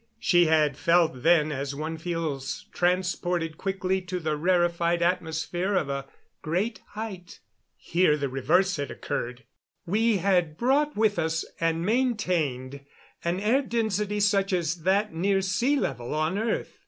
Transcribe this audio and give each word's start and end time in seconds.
She 0.17 0.47
had 0.47 0.77
felt 0.77 1.21
then 1.21 1.51
as 1.51 1.75
one 1.75 1.95
feels 1.99 2.65
transported 2.73 3.59
quickly 3.59 4.01
to 4.01 4.19
the 4.19 4.35
rarified 4.35 5.03
atmosphere 5.03 5.75
of 5.75 5.89
a 5.89 6.07
great 6.41 6.79
height. 6.93 7.39
Here 7.77 8.17
the 8.17 8.27
reverse 8.27 8.77
had 8.77 8.89
occurred. 8.89 9.43
We 9.85 10.17
had 10.17 10.57
brought 10.57 10.95
with 10.97 11.19
us, 11.19 11.45
and 11.59 11.85
maintained, 11.85 12.79
an 13.23 13.39
air 13.39 13.61
density 13.61 14.19
such 14.21 14.53
as 14.53 14.77
that 14.81 15.13
near 15.13 15.39
sea 15.39 15.75
level 15.75 16.15
on 16.15 16.39
earth. 16.39 16.79